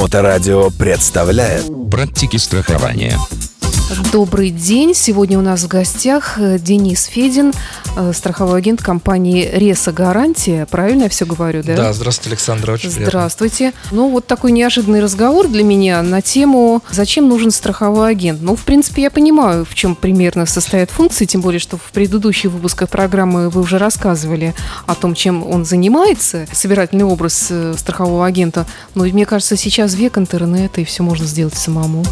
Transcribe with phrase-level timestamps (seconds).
[0.00, 3.18] Моторадио представляет Практики страхования.
[4.12, 4.94] Добрый день.
[4.94, 7.52] Сегодня у нас в гостях э, Денис Федин,
[7.96, 10.66] э, страховой агент компании Реса Гарантия.
[10.70, 11.74] Правильно я все говорю, да?
[11.74, 13.06] Да, здравствуйте, Александра, очень приятно.
[13.06, 13.72] Здравствуйте.
[13.90, 18.40] Ну, вот такой неожиданный разговор для меня на тему «Зачем нужен страховой агент?».
[18.42, 22.52] Ну, в принципе, я понимаю, в чем примерно состоят функции, тем более, что в предыдущих
[22.52, 24.54] выпусках программы вы уже рассказывали
[24.86, 28.66] о том, чем он занимается, собирательный образ э, страхового агента.
[28.94, 32.04] Но мне кажется, сейчас век интернета, и все можно сделать самому.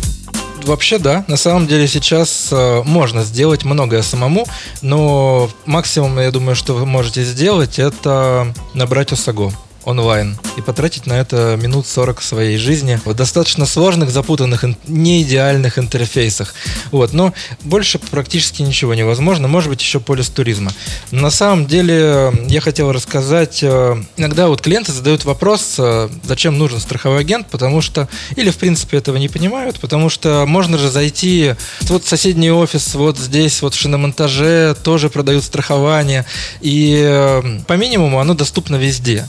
[0.68, 1.24] Вообще, да.
[1.28, 4.46] На самом деле сейчас э, можно сделать многое самому,
[4.82, 9.50] но максимум, я думаю, что вы можете сделать, это набрать ОСАГО
[9.84, 15.78] онлайн и потратить на это минут 40 своей жизни в достаточно сложных, запутанных, не идеальных
[15.78, 16.54] интерфейсах.
[16.91, 17.32] Вот, но
[17.62, 20.73] больше практически ничего невозможно, может быть еще полис туризма.
[21.10, 26.80] На самом деле я хотел рассказать, э, иногда вот клиенты задают вопрос, э, зачем нужен
[26.80, 31.54] страховой агент, потому что, или в принципе этого не понимают, потому что можно же зайти,
[31.82, 36.24] вот соседний офис, вот здесь, вот в шиномонтаже тоже продают страхование,
[36.60, 39.29] и э, по минимуму оно доступно везде.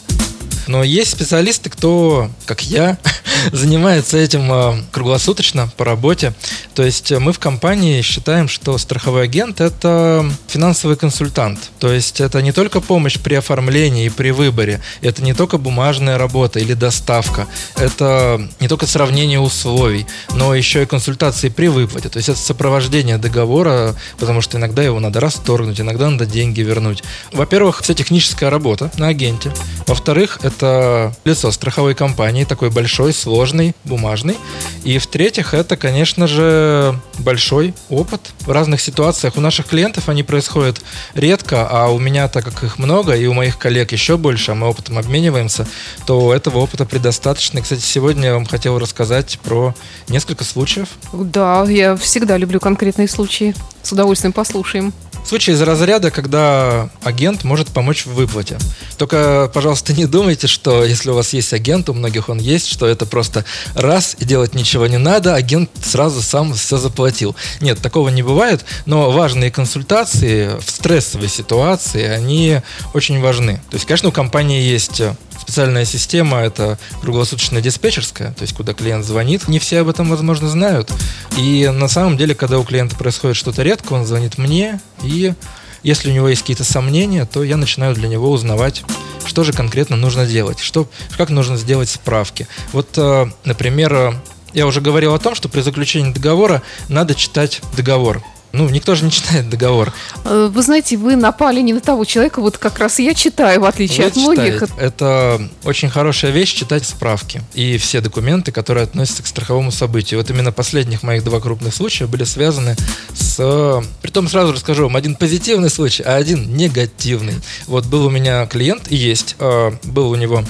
[0.69, 2.99] Но есть специалисты, кто, как я,
[3.51, 6.33] занимается этим а, круглосуточно по работе.
[6.75, 11.71] То есть мы в компании считаем, что страховой агент– это финансовый консультант.
[11.79, 16.19] То есть это не только помощь при оформлении и при выборе, это не только бумажная
[16.19, 22.09] работа или доставка, это не только сравнение условий, но еще и консультации при выплате.
[22.09, 27.03] То есть это сопровождение договора, потому что иногда его надо расторгнуть, иногда надо деньги вернуть.
[27.31, 29.51] Во-первых, вся техническая работа на агенте.
[29.87, 34.37] Во-вторых, это это лицо страховой компании, такой большой, сложный, бумажный.
[34.83, 39.37] И в-третьих, это, конечно же, большой опыт в разных ситуациях.
[39.37, 40.81] У наших клиентов они происходят
[41.13, 44.55] редко, а у меня, так как их много, и у моих коллег еще больше, а
[44.55, 45.65] мы опытом обмениваемся,
[46.05, 47.59] то этого опыта предостаточно.
[47.59, 49.73] И, кстати, сегодня я вам хотел рассказать про
[50.09, 50.89] несколько случаев.
[51.13, 53.55] Да, я всегда люблю конкретные случаи.
[53.81, 54.93] С удовольствием послушаем.
[55.25, 58.57] Случай из разряда, когда агент может помочь в выплате.
[58.97, 62.87] Только, пожалуйста, не думайте, что если у вас есть агент, у многих он есть, что
[62.87, 67.35] это просто раз и делать ничего не надо, агент сразу сам все заплатил.
[67.61, 72.61] Нет, такого не бывает, но важные консультации в стрессовой ситуации, они
[72.93, 73.61] очень важны.
[73.69, 75.01] То есть, конечно, у компании есть
[75.49, 79.47] специальная система, это круглосуточная диспетчерская, то есть куда клиент звонит.
[79.47, 80.91] Не все об этом, возможно, знают.
[81.39, 85.33] И на самом деле, когда у клиента происходит что-то редко, он звонит мне, и
[85.81, 88.83] если у него есть какие-то сомнения, то я начинаю для него узнавать,
[89.25, 90.87] что же конкретно нужно делать, что,
[91.17, 92.47] как нужно сделать справки.
[92.71, 94.13] Вот, э, например, э,
[94.53, 98.21] я уже говорил о том, что при заключении договора надо читать договор.
[98.51, 99.93] Ну, никто же не читает договор.
[100.25, 103.65] Э, вы знаете, вы напали не на того человека, вот как раз я читаю, в
[103.65, 104.53] отличие Вы от многих.
[104.55, 104.73] читаете.
[104.79, 110.19] Это очень хорошая вещь читать справки и все документы, которые относятся к страховому событию.
[110.19, 112.75] Вот именно последних моих два крупных случая были связаны
[113.13, 113.83] с...
[114.01, 117.35] Притом сразу расскажу вам, один позитивный случай, а один негативный.
[117.67, 120.43] Вот был у меня клиент, и есть, э, был у него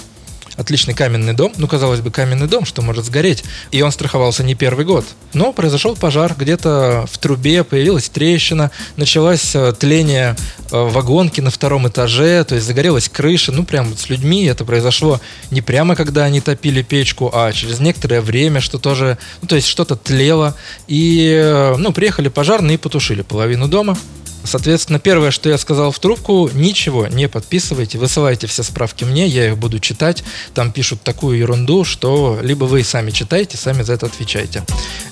[0.60, 1.54] отличный каменный дом.
[1.58, 3.44] Ну, казалось бы, каменный дом, что может сгореть.
[3.72, 5.06] И он страховался не первый год.
[5.34, 10.36] Но произошел пожар, где-то в трубе появилась трещина, началось э, тление
[10.72, 13.54] э, вагонки на втором этаже, то есть загорелась крыша.
[13.54, 18.20] Ну, прям с людьми это произошло не прямо, когда они топили печку, а через некоторое
[18.20, 20.56] время, что тоже, ну, то есть что-то тлело.
[20.88, 23.98] И, э, ну, приехали пожарные и потушили половину дома.
[24.44, 29.48] Соответственно, первое, что я сказал в трубку, ничего не подписывайте, высылайте все справки мне, я
[29.48, 30.24] их буду читать.
[30.54, 34.64] Там пишут такую ерунду, что либо вы сами читаете, сами за это отвечаете.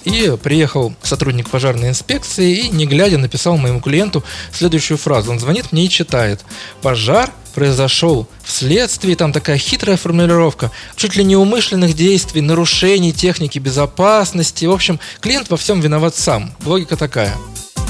[0.05, 5.31] И приехал сотрудник пожарной инспекции и, не глядя, написал моему клиенту следующую фразу.
[5.31, 6.41] Он звонит мне и читает.
[6.81, 14.65] Пожар произошел вследствие, там такая хитрая формулировка, чуть ли не умышленных действий, нарушений техники безопасности.
[14.65, 16.53] В общем, клиент во всем виноват сам.
[16.63, 17.35] Логика такая.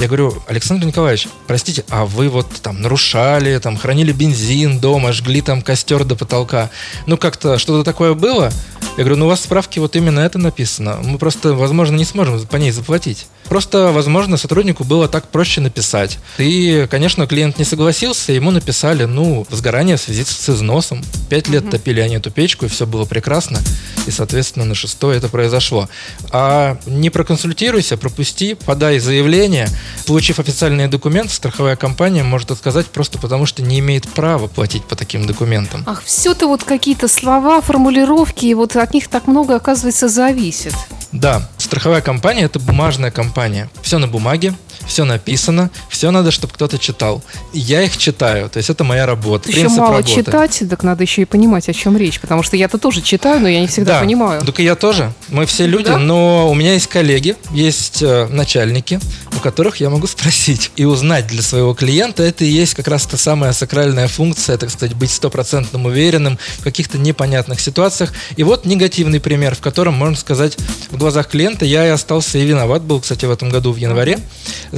[0.00, 5.40] Я говорю, Александр Николаевич, простите, а вы вот там нарушали, там хранили бензин дома, жгли
[5.40, 6.70] там костер до потолка.
[7.06, 8.52] Ну как-то что-то такое было?
[8.96, 10.98] Я говорю, ну у вас в справке вот именно это написано.
[11.04, 13.26] Мы просто, возможно, не сможем по ней заплатить.
[13.48, 16.18] Просто, возможно, сотруднику было так проще написать.
[16.36, 21.02] И, конечно, клиент не согласился, ему написали, ну, возгорание в связи с износом.
[21.30, 23.60] Пять лет топили они эту печку, и все было прекрасно.
[24.06, 25.88] И, соответственно, на шестой это произошло.
[26.32, 29.68] А не проконсультируйся, пропусти, подай заявление.
[30.06, 34.96] Получив официальный документ, страховая компания может отказать просто потому, что не имеет права платить по
[34.96, 35.84] таким документам.
[35.86, 40.74] Ах, все-то вот какие-то слова, формулировки, и вот от них так много, оказывается, зависит.
[41.12, 43.70] Да, страховая компания– это бумажная компания.
[43.82, 44.54] Все на бумаге,
[44.88, 47.22] все написано, все надо, чтобы кто-то читал.
[47.52, 49.48] Я их читаю, то есть это моя работа.
[49.48, 50.14] Еще принцип мало работы.
[50.14, 52.18] читать, так надо еще и понимать, о чем речь.
[52.18, 54.42] Потому что я-то тоже читаю, но я не всегда да, понимаю.
[54.44, 55.12] Только я тоже.
[55.28, 55.98] Мы все люди, Да?
[55.98, 58.98] но у меня есть коллеги, есть э, начальники,
[59.36, 62.22] у которых я могу спросить и узнать для своего клиента.
[62.22, 66.64] Это и есть как раз та самая сакральная функция, так сказать, быть стопроцентным уверенным в
[66.64, 68.12] каких-то непонятных ситуациях.
[68.36, 70.56] И вот негативный пример, в котором, можно сказать,
[70.90, 74.18] в глазах клиента я и остался и виноват был, кстати, в этом году в январе.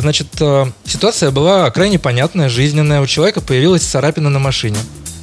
[0.01, 3.01] Значит, э, ситуация была крайне понятная, жизненная.
[3.01, 4.79] У человека появилась царапина на машине.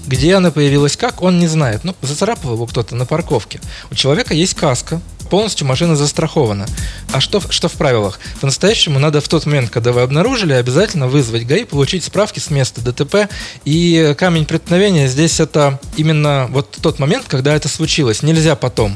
[0.06, 1.84] Где она появилась, как, он не знает.
[1.84, 3.60] Ну, зацарапал его кто-то на парковке.
[3.92, 6.66] У человека есть каска, полностью машина застрахована.
[7.12, 8.20] А что, что в правилах?
[8.40, 12.82] По-настоящему надо в тот момент, когда вы обнаружили, обязательно вызвать ГАИ, получить справки с места
[12.82, 13.30] ДТП.
[13.66, 18.22] И камень преткновения здесь это именно вот тот момент, когда это случилось.
[18.24, 18.96] Нельзя потом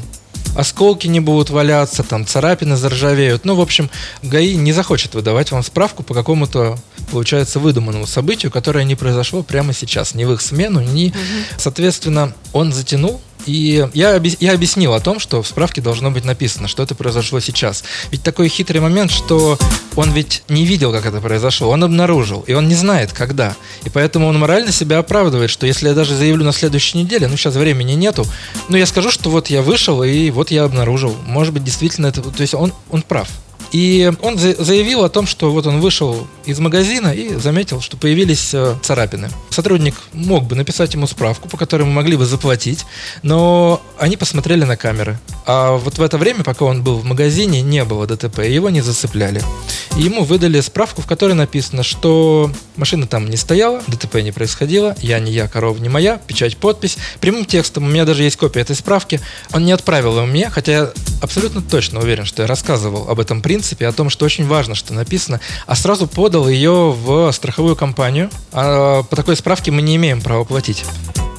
[0.56, 3.44] осколки не будут валяться, там царапины заржавеют.
[3.44, 3.90] Ну, в общем,
[4.22, 6.78] ГАИ не захочет выдавать вам справку по какому-то,
[7.10, 11.12] получается, выдуманному событию, которое не произошло прямо сейчас, ни в их смену, ни...
[11.56, 16.68] Соответственно, он затянул, и я, я объяснил о том, что в справке должно быть написано,
[16.68, 17.84] что это произошло сейчас.
[18.10, 19.58] Ведь такой хитрый момент, что
[19.96, 23.54] он ведь не видел, как это произошло, он обнаружил, и он не знает, когда.
[23.84, 27.36] И поэтому он морально себя оправдывает, что если я даже заявлю на следующей неделе, ну
[27.36, 28.26] сейчас времени нету,
[28.68, 31.14] ну я скажу, что вот я вышел, и вот я обнаружил.
[31.26, 32.22] Может быть, действительно это...
[32.22, 33.28] То есть он, он прав.
[33.72, 37.96] И он за- заявил о том, что вот он вышел из магазина и заметил, что
[37.96, 39.30] появились э, царапины.
[39.52, 42.84] Сотрудник мог бы написать ему справку, по которой мы могли бы заплатить,
[43.22, 45.18] но они посмотрели на камеры.
[45.46, 48.80] А вот в это время, пока он был в магазине, не было ДТП, его не
[48.80, 49.42] зацепляли.
[49.96, 54.96] И ему выдали справку, в которой написано, что машина там не стояла, ДТП не происходило,
[55.00, 56.96] я не я, корова не моя, печать, подпись.
[57.20, 59.20] Прямым текстом, у меня даже есть копия этой справки,
[59.52, 60.90] он не отправил ее мне, хотя я
[61.20, 64.94] абсолютно точно уверен, что я рассказывал об этом принципе, о том, что очень важно, что
[64.94, 68.30] написано, а сразу подал ее в страховую компанию.
[68.52, 70.84] А по такой справке мы не имеем права платить.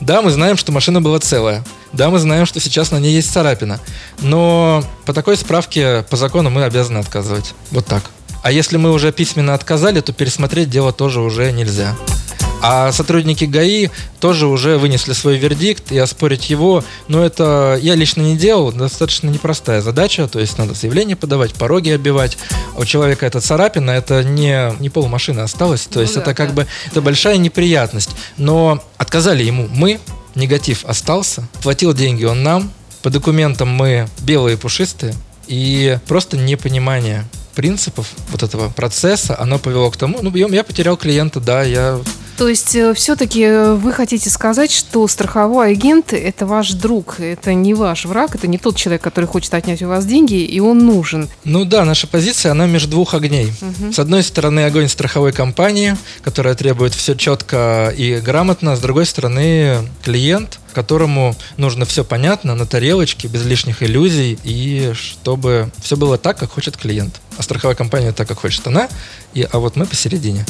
[0.02, 1.64] Да, мы знаем, что машина была целая.
[1.94, 3.80] Да, мы знаем, что сейчас на ней есть царапина.
[4.20, 7.54] Но по такой справке по закону мы обязаны отказывать.
[7.72, 8.04] Вот так.
[8.42, 11.96] А если мы уже письменно отказали, то пересмотреть дело тоже уже нельзя.
[12.66, 13.90] А сотрудники ГАИ
[14.22, 19.28] тоже уже вынесли свой вердикт, и оспорить его, но это я лично не делал, достаточно
[19.28, 22.38] непростая задача, то есть надо заявление подавать, пороги оббивать.
[22.74, 26.34] А У человека это царапина, это не, не полмашины осталось, то Ну есть да, это
[26.34, 26.62] как да.
[26.62, 28.12] бы это большая неприятность.
[28.38, 30.00] Но отказали ему мы,
[30.34, 32.72] негатив остался, платил деньги он нам,
[33.02, 35.14] по документам мы белые пушистые,
[35.48, 37.26] и просто непонимание
[37.56, 42.00] принципов вот этого процесса, оно повело к тому, ну, я потерял клиента, да, я
[42.38, 48.06] То есть все-таки вы хотите сказать, что страховой агент– это ваш друг, это не ваш
[48.06, 51.30] враг, это не тот человек, который хочет отнять у вас деньги, и он нужен.
[51.44, 53.52] Ну да, наша позиция, она между двух огней.
[53.62, 53.94] Мгм.
[53.94, 58.76] С одной стороны, огонь страховой компании, которая требует все четко и грамотно.
[58.76, 65.70] С другой стороны, клиент, которому нужно все понятно, на тарелочке, без лишних иллюзий, и чтобы
[65.82, 67.22] все было так, как хочет клиент.
[67.38, 68.90] А страховая компания так, как хочет она,
[69.34, 70.46] и, а вот мы посередине.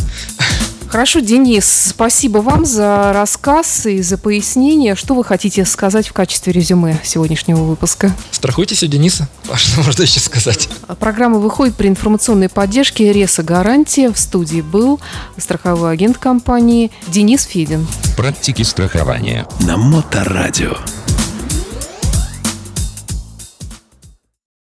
[0.93, 4.95] Хорошо, Денис, спасибо вам за рассказ и за пояснение.
[4.95, 8.15] Что вы хотите сказать в качестве резюме сегодняшнего выпуска?
[8.29, 9.27] Страхуйтесь у Дениса.
[9.51, 10.69] А что можно еще сказать?
[10.99, 14.11] Программа выходит при информационной поддержке Реса Гарантия.
[14.11, 14.99] В студии был
[15.35, 17.87] страховой агент компании Денис Федин.
[18.15, 19.47] Практики страхования.
[19.61, 20.75] На Моторадио.